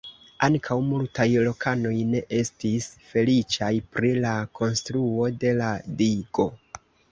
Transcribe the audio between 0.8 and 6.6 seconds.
multaj lokanoj ne estis feliĉaj pri la konstruo de la digo.